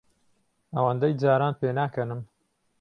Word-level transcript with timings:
ئەوەندەی 0.75 1.17
جاران 1.21 1.53
پێناکەنم. 1.61 2.21